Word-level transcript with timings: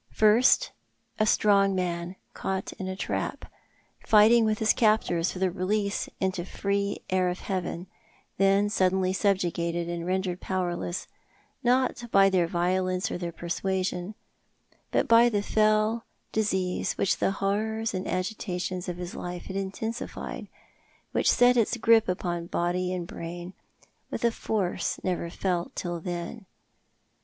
First 0.09 0.71
a 1.19 1.27
strong 1.27 1.75
man 1.75 2.15
caught 2.33 2.73
in 2.79 2.87
a 2.87 2.95
trap, 2.95 3.45
fighting 4.03 4.45
with 4.45 4.57
his 4.57 4.73
captors 4.73 5.33
for 5.33 5.49
release 5.51 6.09
into 6.19 6.41
the 6.41 6.49
free 6.49 7.03
air 7.11 7.29
of 7.29 7.41
heaven, 7.41 7.85
then 8.39 8.67
suddenly 8.67 9.13
subjugated 9.13 9.87
and 9.87 10.03
rendered 10.03 10.41
powerless, 10.41 11.05
not 11.63 12.05
by 12.09 12.31
their 12.31 12.47
violence 12.47 13.11
or 13.11 13.19
their 13.19 13.31
persua 13.31 13.85
sion, 13.85 14.15
but 14.89 15.07
by 15.07 15.29
the 15.29 15.43
fell 15.43 16.03
disease 16.31 16.93
which 16.93 17.17
the 17.17 17.33
horrors 17.33 17.93
and 17.93 18.07
agitations 18.07 18.89
of 18.89 18.97
his 18.97 19.13
life 19.13 19.43
had 19.45 19.55
intensified, 19.55 20.47
which 21.11 21.29
set 21.29 21.55
its 21.55 21.77
grip 21.77 22.09
upon 22.09 22.47
body 22.47 22.91
and 22.91 23.05
brain 23.05 23.53
with 24.09 24.23
a 24.25 24.31
force 24.31 24.99
never 25.03 25.29
felt 25.29 25.75
till 25.75 25.99
then. 26.01 26.47